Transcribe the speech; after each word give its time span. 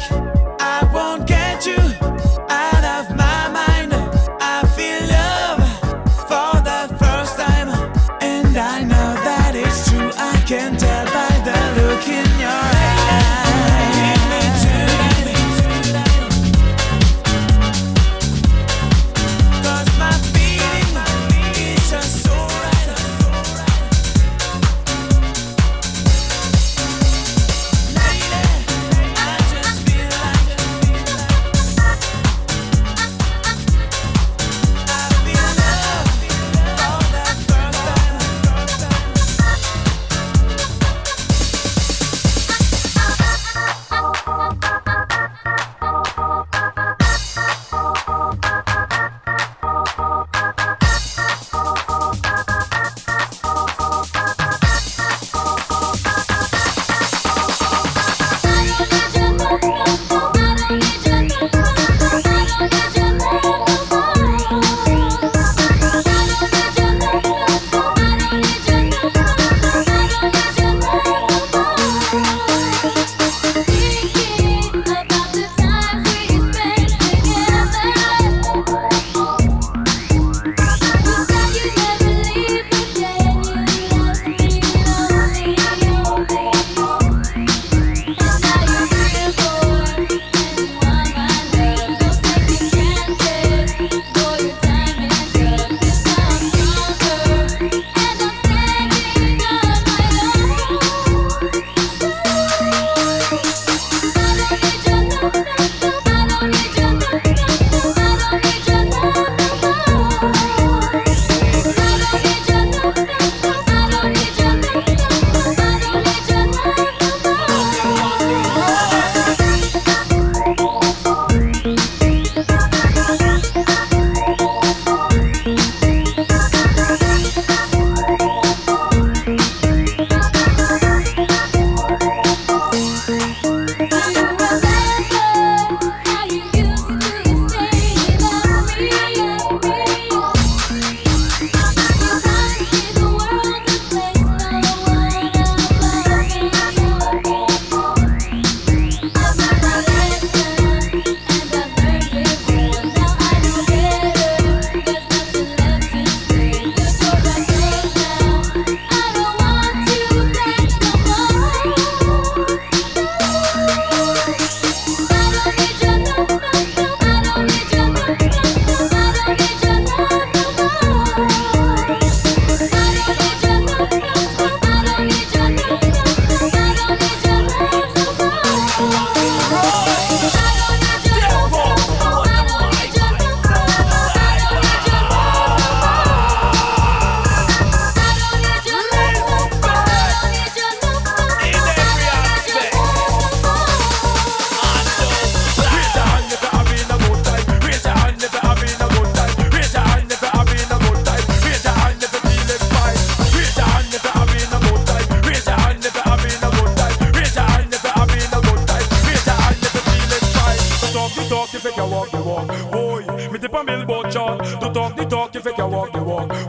dich. 0.00 0.39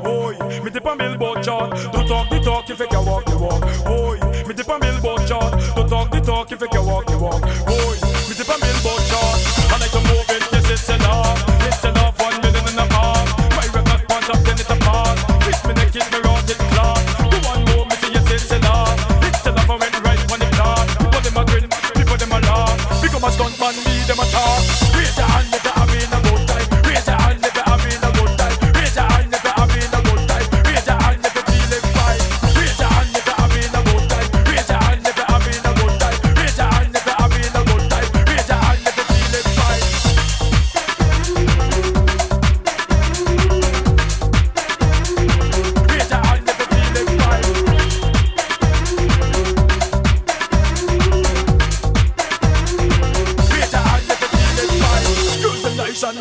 Oi, 0.06 0.38
me 0.64 0.70
dip 0.72 0.86
on 0.86 0.98
billboard 0.98 1.44
chart. 1.44 1.72
Don't 1.92 2.08
talk 2.08 2.30
the 2.30 2.40
talk 2.40 2.70
if 2.70 2.80
you 2.80 2.88
can 2.88 3.06
walk 3.06 3.26
the 3.26 3.38
walk. 3.38 3.64
Oi, 3.88 4.20
me 4.48 4.54
dip 4.54 4.70
on 4.70 4.80
billboard 4.80 5.28
chart. 5.28 5.54
Don't 5.76 5.90
talk 5.90 6.12
the 6.12 6.20
talk 6.22 6.52
if 6.52 6.62
you 6.62 6.68
can 6.68 6.86
walk 6.86 7.06
the 7.06 7.18
walk. 7.18 7.44
Oi. 7.70 7.91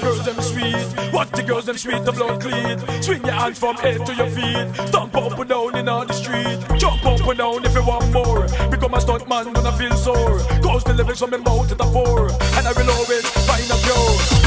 girls 0.00 0.24
them 0.24 0.40
sweet. 0.40 1.12
What 1.12 1.30
the 1.32 1.42
girls 1.42 1.66
them 1.66 1.76
sweet, 1.76 2.04
the 2.04 2.12
blood 2.12 2.40
clean. 2.40 2.78
Swing 3.02 3.22
your 3.24 3.32
hand 3.32 3.56
from 3.56 3.76
head 3.76 4.04
to 4.06 4.14
your 4.14 4.30
feet. 4.30 4.88
Stomp 4.88 5.16
up 5.16 5.38
and 5.38 5.48
down 5.48 5.76
in 5.76 5.88
all 5.88 6.06
the 6.06 6.12
street. 6.12 6.58
Jump 6.78 7.04
up 7.04 7.20
and 7.20 7.38
down 7.38 7.64
if 7.64 7.74
you 7.74 7.84
want 7.84 8.10
more. 8.12 8.46
Become 8.70 8.94
a 8.94 9.00
stunt 9.00 9.28
man 9.28 9.52
when 9.52 9.66
I 9.66 9.76
feel 9.76 9.96
sore. 9.96 10.38
Cause 10.62 10.84
the 10.84 10.94
lyrics 10.94 11.20
from 11.20 11.30
my 11.30 11.38
mouth 11.38 11.68
to 11.68 11.74
the 11.74 11.84
pour. 11.84 12.30
And 12.56 12.66
I 12.66 12.72
will 12.72 12.90
always 12.90 13.26
find 13.46 13.70
a 13.70 13.76
cure. 13.84 14.39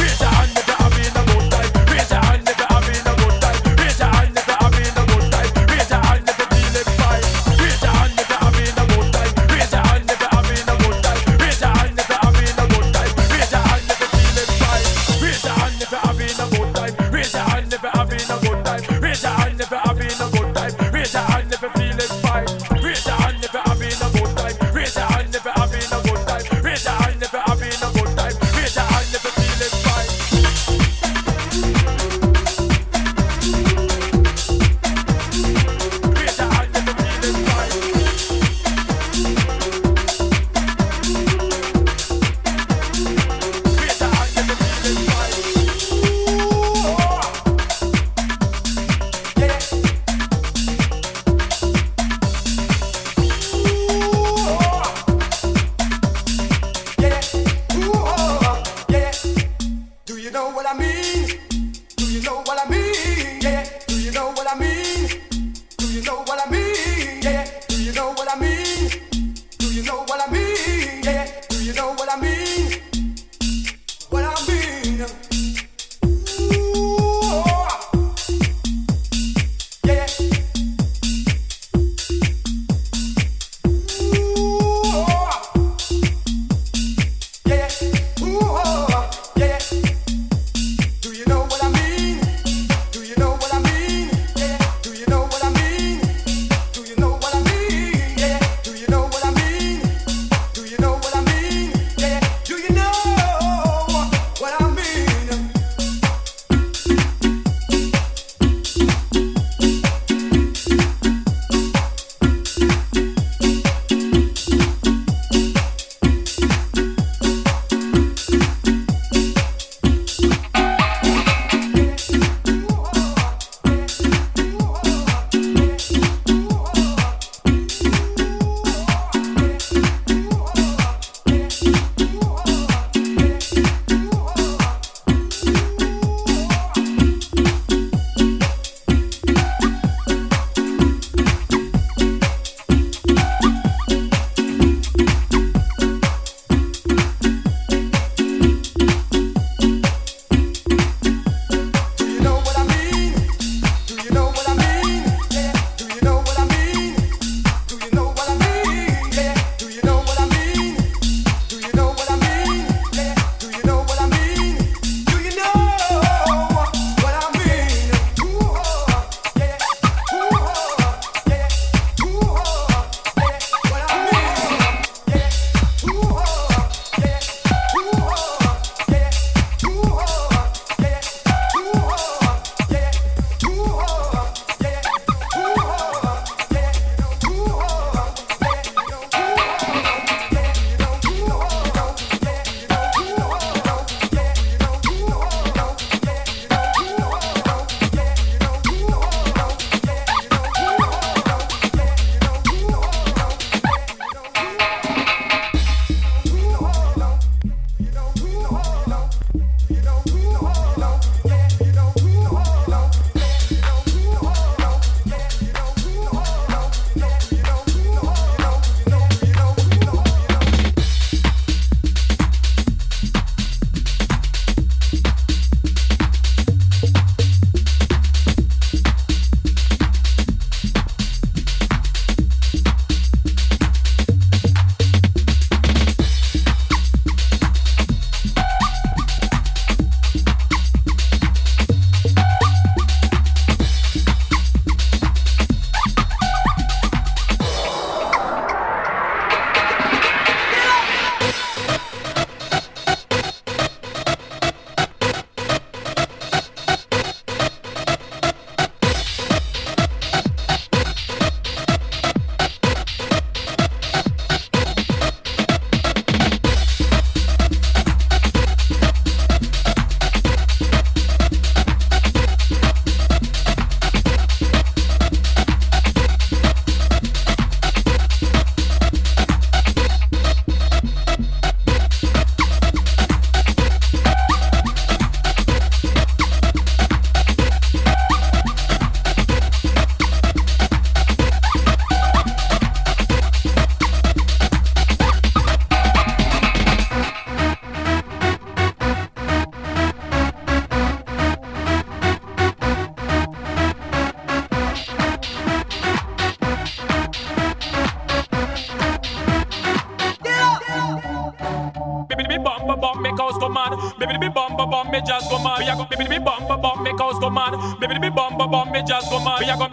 Baby, 314.00 314.18
be 314.18 314.30
bum 314.30 314.56
bum 314.58 314.70
bum, 314.70 314.92
me 314.92 315.02
just 315.02 315.30
go 315.30 315.40
mad. 315.40 315.60
We 315.60 315.70
a 315.70 315.76
go 315.76 315.86
baby, 315.86 316.08
be 316.08 316.20
bum 316.20 316.48
bum 316.48 316.62
bum, 316.62 316.84
make 316.84 317.00
us 317.00 317.20
go 317.20 317.30
mad. 317.30 317.54
Baby, 317.80 318.00
be 318.00 318.10
bum, 318.10 318.38
bum 318.38 318.52
bum, 318.52 318.72
me 318.72 318.84
just 318.84 319.02
go 319.10 319.10
mad. 319.20 319.42
Yeah, 319.42 319.58
go 319.58 319.70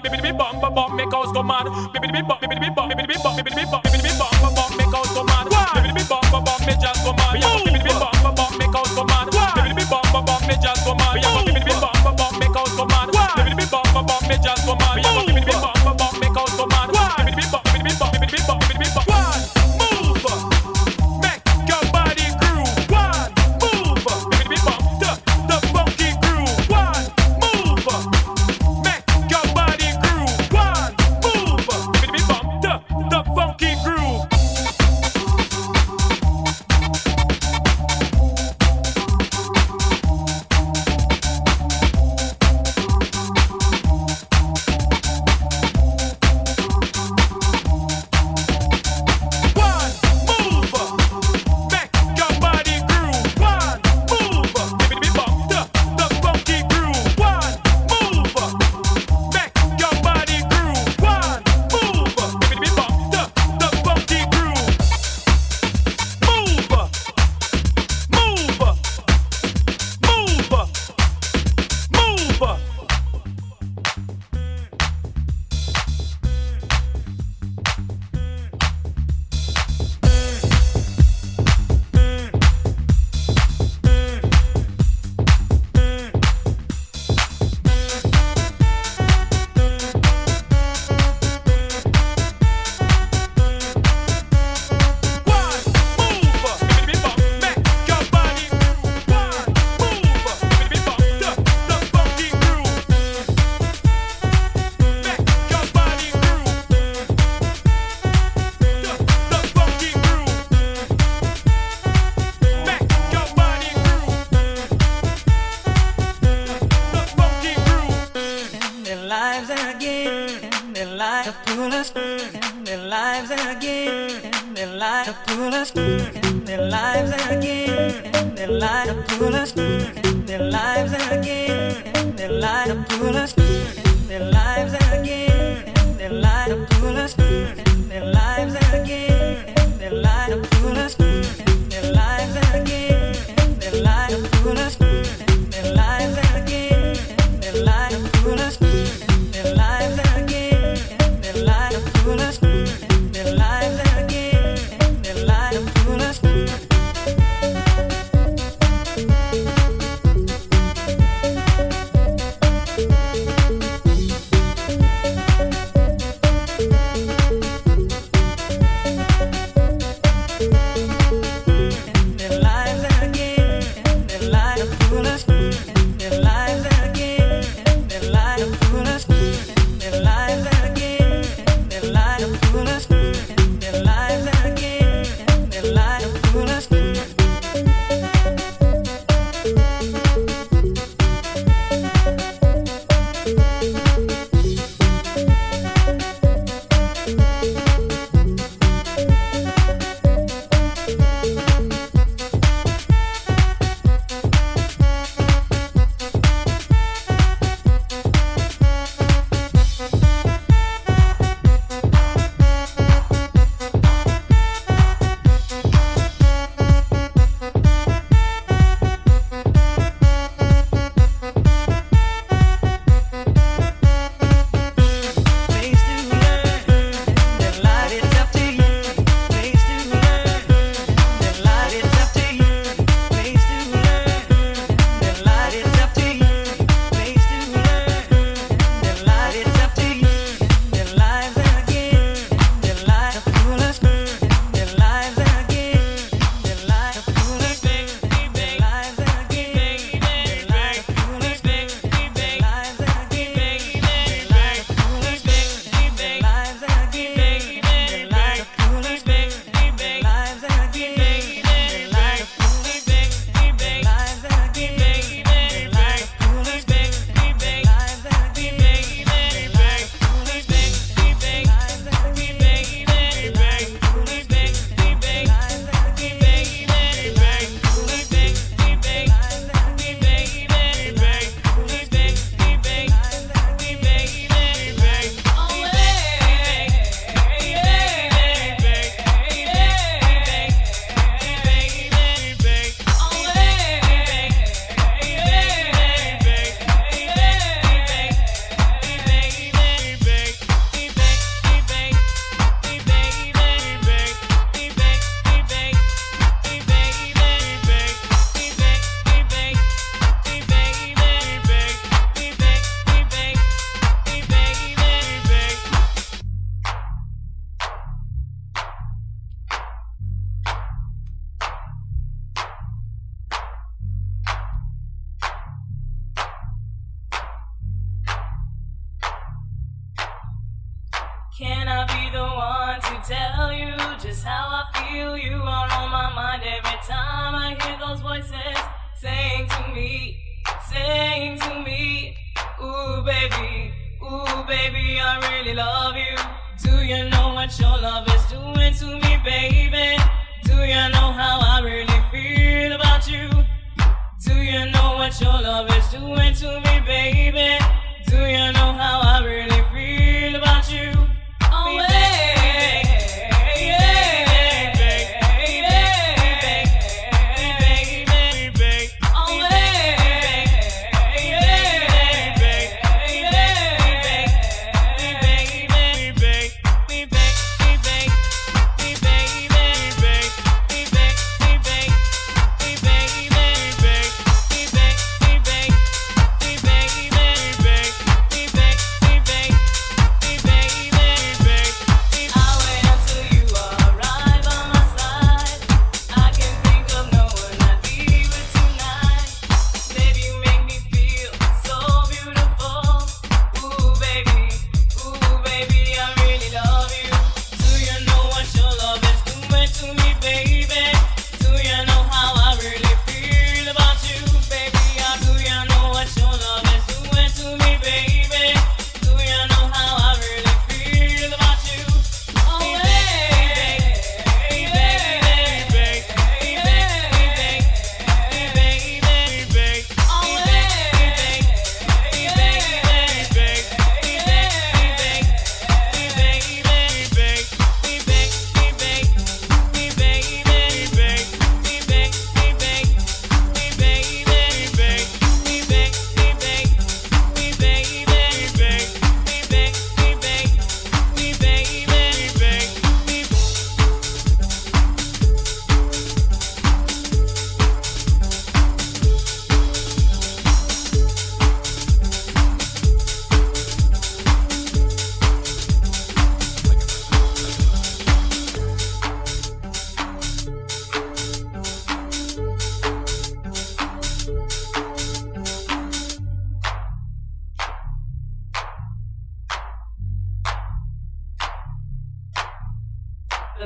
baby, 0.00 0.20
be 0.20 0.32
bum, 0.32 0.60
bum 0.60 0.72
bum, 0.74 0.96
make 0.96 1.12
house 1.12 1.32
go 1.32 1.42
mad. 1.42 1.66
baby, 1.92 2.12
be 2.12 2.22
bum, 2.22 2.38
baby, 2.40 2.58
be 2.58 2.70
bum, 2.70 2.88
baby, 2.88 3.06
be 3.06 3.14
bum 3.22 3.36
baby, 3.36 3.50
bum 3.64 3.70
bum, 3.70 3.82
make 3.92 4.33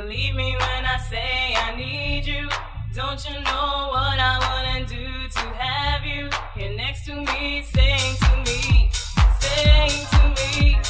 Believe 0.00 0.36
me 0.36 0.52
when 0.52 0.84
I 0.86 0.96
say 1.10 1.56
I 1.56 1.74
need 1.74 2.24
you. 2.24 2.48
Don't 2.94 3.28
you 3.28 3.34
know 3.34 3.88
what 3.90 4.20
I 4.20 4.38
wanna 4.46 4.86
do 4.86 5.28
to 5.28 5.40
have 5.58 6.04
you 6.04 6.30
here 6.54 6.76
next 6.76 7.04
to 7.06 7.16
me, 7.16 7.62
saying 7.62 8.16
to 8.20 8.36
me, 8.46 8.90
saying 9.40 10.06
to 10.12 10.62
me. 10.62 10.87